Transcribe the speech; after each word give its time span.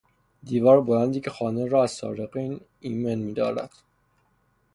دیوار 0.43 0.79
بلندی 0.81 1.19
که 1.21 1.29
خانه 1.29 1.65
را 1.65 1.83
از 1.83 1.91
سارقین 1.91 2.59
ایمن 2.79 3.15
میدارد 3.19 3.71